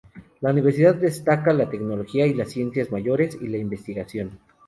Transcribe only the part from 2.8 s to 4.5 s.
mayores y la investigación.